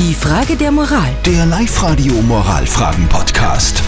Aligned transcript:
Die 0.00 0.14
Frage 0.14 0.56
der 0.56 0.72
Moral. 0.72 1.10
Der 1.26 1.44
Live-Radio 1.44 2.14
Moralfragen-Podcast. 2.22 3.82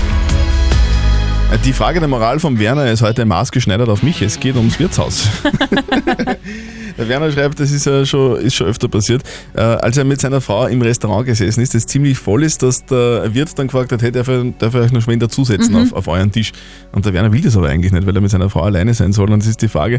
Die 1.65 1.73
Frage 1.73 2.01
der 2.01 2.09
Moral 2.11 2.39
vom 2.39 2.59
Werner 2.59 2.91
ist 2.91 3.01
heute 3.01 3.25
maßgeschneidert 3.25 3.89
auf 3.89 4.03
mich. 4.03 4.21
Es 4.21 4.39
geht 4.39 4.57
ums 4.57 4.79
Wirtshaus. 4.79 5.27
der 6.99 7.09
Werner 7.09 7.33
schreibt, 7.33 7.59
das 7.61 7.71
ist 7.71 7.87
ja 7.87 8.05
schon, 8.05 8.37
ist 8.43 8.55
schon 8.55 8.67
öfter 8.67 8.89
passiert, 8.89 9.23
äh, 9.55 9.63
als 9.63 9.97
er 9.97 10.05
mit 10.05 10.21
seiner 10.21 10.43
Frau 10.43 10.67
im 10.67 10.83
Restaurant 10.83 11.25
gesessen 11.25 11.63
ist, 11.63 11.75
das 11.75 11.87
ziemlich 11.87 12.19
voll 12.19 12.43
ist, 12.43 12.63
dass 12.63 12.85
der 12.85 13.33
Wirt 13.33 13.59
dann 13.59 13.69
gefragt 13.69 13.93
hat, 13.93 14.03
hey, 14.03 14.13
darf 14.13 14.29
ich, 14.29 14.53
darf 14.59 14.75
ich 14.75 14.81
euch 14.83 14.93
noch 14.93 15.01
schwen 15.01 15.19
dazusetzen 15.19 15.75
auf, 15.77 15.95
auf 15.95 16.09
euren 16.09 16.31
Tisch? 16.31 16.53
Und 16.93 17.07
der 17.07 17.15
Werner 17.15 17.33
will 17.33 17.41
das 17.41 17.57
aber 17.57 17.69
eigentlich 17.69 17.91
nicht, 17.91 18.07
weil 18.07 18.15
er 18.15 18.21
mit 18.21 18.31
seiner 18.31 18.51
Frau 18.51 18.61
alleine 18.61 18.93
sein 18.93 19.15
soll. 19.15 19.33
Und 19.33 19.41
es 19.41 19.47
ist 19.47 19.63
die 19.63 19.69
Frage, 19.69 19.99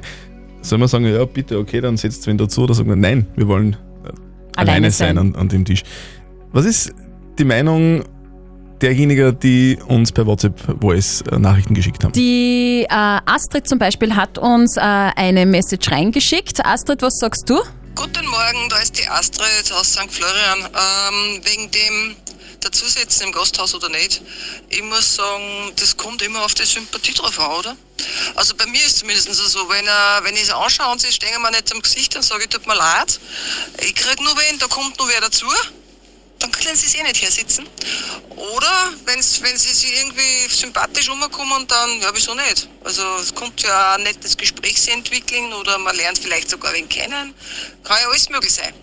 soll 0.62 0.78
man 0.78 0.88
sagen, 0.88 1.08
ja 1.08 1.26
bitte, 1.26 1.58
okay, 1.58 1.82
dann 1.82 1.98
setzt 1.98 2.28
wen 2.28 2.38
dazu 2.38 2.66
oder 2.66 2.76
sagen 2.76 2.90
wir, 2.90 2.96
nein, 2.96 3.26
wir 3.36 3.48
wollen 3.48 3.78
alleine, 4.56 4.92
sein, 4.92 5.16
sein. 5.16 5.18
an, 5.18 5.36
an 5.36 5.50
dem 5.50 5.66
Tisch. 5.66 5.84
Was 6.52 6.66
ist 6.66 6.94
die 7.38 7.46
Meinung 7.46 8.04
derjenigen, 8.82 9.40
die 9.40 9.78
uns 9.88 10.12
per 10.12 10.26
WhatsApp 10.26 10.60
Voice 10.82 11.24
äh, 11.32 11.40
Nachrichten 11.40 11.74
geschickt 11.74 12.04
haben? 12.04 12.14
Die 12.14 12.86
äh, 12.88 12.88
Astrid 12.90 13.68
zum 13.68 13.80
Beispiel 13.80 14.16
hat 14.16 14.38
uns 14.38 14.78
äh, 14.78 14.82
eine 14.82 15.46
Message 15.46 15.90
reingeschickt. 15.90 16.66
Astrid, 16.66 17.02
was 17.02 17.18
sagst 17.20 17.50
du? 17.50 17.60
Guten 17.96 18.26
Morgen, 18.28 18.70
da 18.70 18.78
ist 18.78 19.00
die 19.00 19.08
Astrid 19.08 19.72
aus 19.80 19.94
St. 19.94 20.10
Florian. 20.10 20.60
Ähm, 20.60 21.42
wegen 21.44 21.72
dem 21.72 22.16
Dazusetzen 22.60 23.28
im 23.28 23.32
Gasthaus 23.32 23.76
oder 23.76 23.90
nicht. 23.90 24.22
Ich 24.70 24.84
muss 24.84 25.16
sagen, 25.16 25.72
das 25.76 25.96
kommt 25.98 26.22
immer 26.22 26.44
auf 26.44 26.54
die 26.54 26.64
Sympathie 26.66 27.14
drauf 27.14 27.40
an, 27.40 27.60
oder? 27.60 27.76
Also 28.36 28.56
bei 28.56 28.66
mir 28.66 28.80
ist 28.80 28.88
es 28.88 28.96
zumindest 28.98 29.34
so, 29.34 29.70
wenn, 29.70 29.86
äh, 29.86 30.24
wenn 30.24 30.36
ich 30.36 30.44
es 30.44 30.50
anschaue 30.52 30.92
und 30.92 31.02
sie 31.02 31.12
stehen 31.12 31.42
mir 31.42 31.52
nicht 31.52 31.70
zum 31.70 31.82
Gesicht, 31.82 32.16
dann 32.16 32.24
sage 32.24 32.44
ich, 32.44 32.50
tut 32.50 32.66
mir 32.66 32.76
leid. 32.76 33.20
Ich 33.82 33.96
krieg 33.96 34.20
nur 34.22 34.36
wen, 34.38 34.60
da 34.60 34.68
kommt 34.68 34.98
nur 34.98 35.08
wer 35.08 35.22
dazu. 35.22 35.48
Dann 36.40 36.52
können 36.52 36.76
sie 36.76 36.88
es 36.88 36.96
eh 36.96 37.04
nicht 37.04 37.22
hersitzen. 37.22 37.66
Oder 38.36 38.92
wenn 39.06 39.20
wenn 39.20 39.58
sie 39.58 39.74
sich 39.74 39.94
irgendwie 39.98 40.54
sympathisch 40.54 41.08
umkommen, 41.10 41.66
dann, 41.68 42.02
ja, 42.02 42.10
wieso 42.14 42.34
nicht? 42.34 42.68
Also 42.84 43.04
es 43.22 43.34
kommt 43.34 43.62
ja 43.62 43.96
ein 43.96 44.04
nettes 44.04 44.36
Gespräch 44.36 44.82
sich 44.82 44.94
entwickeln 44.94 45.54
oder 45.54 45.78
man 45.78 45.96
lernt 45.96 46.18
vielleicht 46.18 46.50
sogar 46.50 46.74
wen 46.74 46.90
kennen. 46.90 47.34
Kann 47.84 47.98
ja 48.02 48.10
alles 48.10 48.30
möglich 48.30 48.54
sein. 48.54 48.74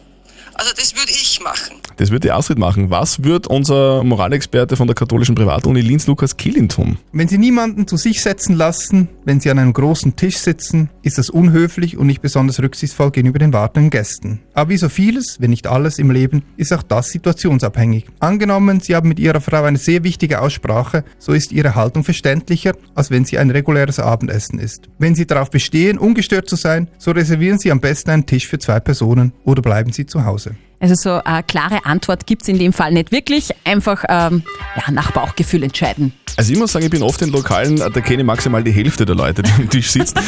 Also 0.60 0.72
das 0.76 0.94
würde 0.94 1.10
ich 1.10 1.40
machen. 1.40 1.76
Das 1.96 2.10
wird 2.10 2.24
die 2.24 2.30
Astrid 2.30 2.58
machen. 2.58 2.90
Was 2.90 3.22
wird 3.22 3.46
unser 3.46 4.04
Moralexperte 4.04 4.76
von 4.76 4.86
der 4.86 4.94
katholischen 4.94 5.34
Privatuni 5.34 5.80
Linz 5.80 6.06
Lukas 6.06 6.36
Killin 6.36 6.68
tun? 6.68 6.98
Wenn 7.12 7.28
Sie 7.28 7.38
niemanden 7.38 7.86
zu 7.86 7.96
sich 7.96 8.22
setzen 8.22 8.56
lassen, 8.56 9.08
wenn 9.30 9.38
Sie 9.38 9.48
an 9.48 9.60
einem 9.60 9.72
großen 9.72 10.16
Tisch 10.16 10.38
sitzen, 10.38 10.90
ist 11.02 11.16
das 11.16 11.30
unhöflich 11.30 11.96
und 11.96 12.08
nicht 12.08 12.20
besonders 12.20 12.60
rücksichtsvoll 12.60 13.12
gegenüber 13.12 13.38
den 13.38 13.52
wartenden 13.52 13.88
Gästen. 13.88 14.40
Aber 14.54 14.70
wie 14.70 14.76
so 14.76 14.88
vieles, 14.88 15.40
wenn 15.40 15.50
nicht 15.50 15.68
alles 15.68 16.00
im 16.00 16.10
Leben, 16.10 16.42
ist 16.56 16.72
auch 16.72 16.82
das 16.82 17.10
situationsabhängig. 17.10 18.06
Angenommen, 18.18 18.80
Sie 18.80 18.96
haben 18.96 19.08
mit 19.08 19.20
Ihrer 19.20 19.40
Frau 19.40 19.62
eine 19.62 19.78
sehr 19.78 20.02
wichtige 20.02 20.40
Aussprache, 20.40 21.04
so 21.20 21.32
ist 21.32 21.52
Ihre 21.52 21.76
Haltung 21.76 22.02
verständlicher, 22.02 22.72
als 22.96 23.12
wenn 23.12 23.24
sie 23.24 23.38
ein 23.38 23.50
reguläres 23.50 24.00
Abendessen 24.00 24.58
ist. 24.58 24.88
Wenn 24.98 25.14
Sie 25.14 25.28
darauf 25.28 25.48
bestehen, 25.48 25.98
ungestört 25.98 26.48
zu 26.48 26.56
sein, 26.56 26.88
so 26.98 27.12
reservieren 27.12 27.60
Sie 27.60 27.70
am 27.70 27.78
besten 27.78 28.10
einen 28.10 28.26
Tisch 28.26 28.48
für 28.48 28.58
zwei 28.58 28.80
Personen 28.80 29.32
oder 29.44 29.62
bleiben 29.62 29.92
Sie 29.92 30.06
zu 30.06 30.24
Hause. 30.24 30.56
Also 30.80 30.94
so 30.96 31.22
eine 31.22 31.42
klare 31.44 31.84
Antwort 31.84 32.26
gibt's 32.26 32.48
in 32.48 32.58
dem 32.58 32.72
Fall 32.72 32.90
nicht 32.90 33.12
wirklich. 33.12 33.50
Einfach 33.64 34.02
ähm, 34.08 34.42
ja, 34.74 34.90
nach 34.90 35.12
Bauchgefühl 35.12 35.62
entscheiden. 35.62 36.14
Also 36.40 36.54
ich 36.54 36.58
muss 36.58 36.72
sagen, 36.72 36.86
ich 36.86 36.90
bin 36.90 37.02
oft 37.02 37.20
in 37.20 37.28
Lokalen, 37.32 37.76
da 37.76 37.90
kenne 37.90 38.22
ich 38.22 38.24
maximal 38.24 38.64
die 38.64 38.70
Hälfte 38.70 39.04
der 39.04 39.14
Leute, 39.14 39.42
die 39.42 39.50
am 39.50 39.68
Tisch 39.68 39.90
sitzen. 39.90 40.20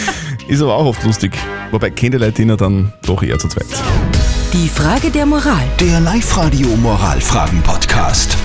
Ist 0.47 0.61
aber 0.61 0.75
auch 0.75 0.85
oft 0.85 1.03
lustig. 1.05 1.33
Wobei 1.71 1.89
kenne 1.89 2.19
die 2.19 2.25
Leute 2.27 2.55
dann 2.55 2.93
doch 3.07 3.23
eher 3.23 3.39
zu 3.39 3.49
zweit. 3.49 3.65
Die 4.53 4.69
Frage 4.69 5.11
der 5.11 5.25
Moral. 5.25 5.65
Der 5.81 6.01
Live-Radio 6.01 6.69
Moralfragen-Podcast. 6.77 8.37